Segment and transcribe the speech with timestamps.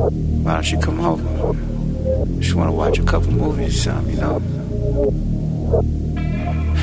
[0.00, 1.54] Why don't you come over?
[2.40, 4.40] Just wanna watch a couple movies or something, you know?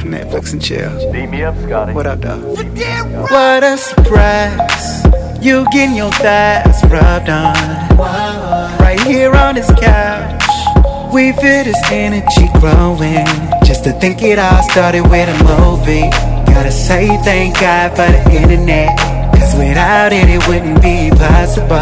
[0.04, 1.12] Netflix and chill.
[1.12, 1.94] Beat me up, Scotty.
[1.94, 2.44] What up, dog?
[2.44, 5.04] What a surprise.
[5.44, 7.56] You getting your thighs rubbed on.
[8.80, 10.44] Right here on this couch.
[11.12, 13.26] We feel this energy growing.
[13.66, 16.10] Just to think it all started with a movie.
[16.54, 19.17] Gotta say thank God for the internet.
[19.58, 21.82] Without it, it wouldn't be possible.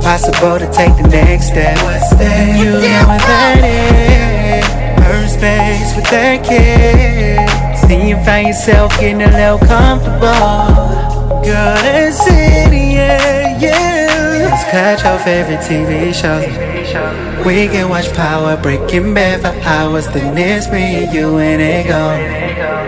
[0.00, 1.78] Possible to take the next step.
[2.18, 4.64] And you know that it
[5.02, 7.48] hurts space with that kid.
[7.88, 11.42] See you find yourself getting a little comfortable.
[11.44, 13.43] Girl, that's it, yeah, yeah.
[14.74, 17.46] Catch your favorite TV shows.
[17.46, 20.08] We can watch Power Breaking Bad for hours.
[20.08, 22.10] Then it's me, you, and it go.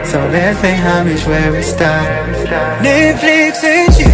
[0.03, 2.09] So let's pay homage where we start.
[2.83, 4.11] Netflix and chill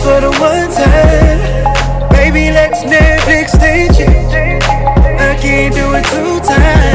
[0.00, 2.08] for the one time.
[2.08, 4.08] Baby, let's Netflix and chill.
[4.08, 6.85] I can't do it two times,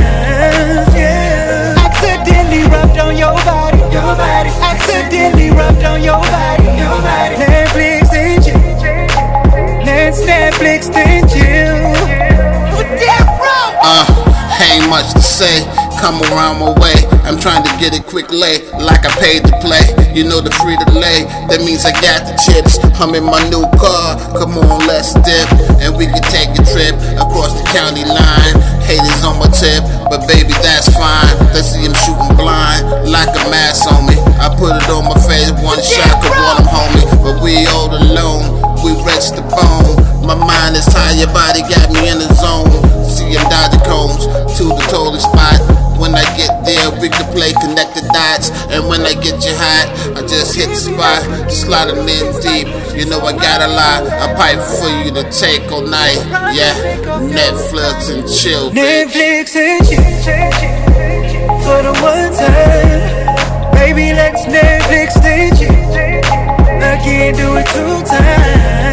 [10.61, 11.89] Netflix and chill.
[12.77, 13.81] For death row.
[13.81, 14.05] Uh,
[14.61, 15.65] ain't much to say.
[15.97, 16.97] Come around my way.
[17.25, 19.81] I'm trying to get it quick lay, like I paid to play.
[20.13, 21.25] You know the free to lay.
[21.49, 22.77] That means I got the chips.
[23.01, 24.17] I'm in my new car.
[24.37, 25.49] Come on, let's dip,
[25.81, 28.53] and we can take a trip across the county line.
[28.85, 31.37] Haters on my tip, but baby that's fine.
[31.57, 34.17] Let's see him shooting blind, like a mask on me.
[34.37, 37.05] I put it on my face, one shot could want him, homie.
[37.21, 38.61] But we all alone.
[38.81, 39.80] We rest the bone.
[40.61, 42.69] Mind is tired, your body got me in the zone.
[43.09, 44.29] See dodging combs
[44.61, 45.57] to the toilet spot.
[45.97, 48.53] When I get there, we can play connect the dots.
[48.69, 52.69] And when I get you hot, I just hit the spot, sliding in deep.
[52.93, 56.21] You know I got a lot, a pipe for you to take all night.
[56.53, 56.77] Yeah,
[57.25, 59.09] Netflix and chill, bitch.
[59.09, 59.97] Netflix and chill
[61.65, 63.01] for the one time.
[63.73, 65.73] Baby, let's Netflix and chill.
[66.85, 68.90] I can't do it two times,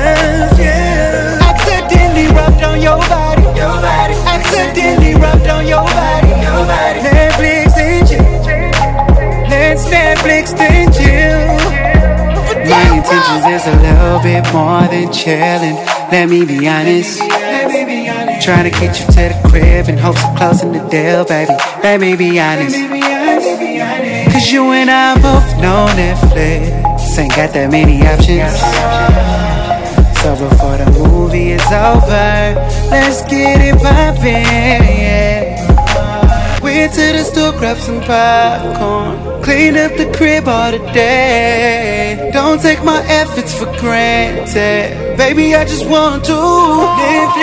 [10.39, 11.59] And chill.
[12.71, 15.75] My intentions is a little bit more than chilling.
[16.13, 17.19] Let me be honest.
[18.45, 21.51] Trying to get you to the crib in hopes of closing the deal, baby.
[21.83, 22.77] Let me be honest.
[24.33, 28.61] Cause you and I both know Netflix ain't got that many options.
[30.23, 32.55] So before the movie is over,
[32.93, 35.38] let's get it poppin', yeah.
[36.79, 39.43] Went to the store, grab some popcorn.
[39.43, 42.31] Clean up the crib all day.
[42.33, 45.17] Don't take my efforts for granted.
[45.19, 47.38] Baby, I just want to Netflix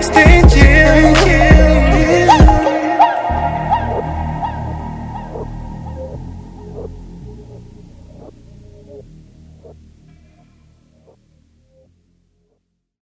[0.00, 0.29] next day.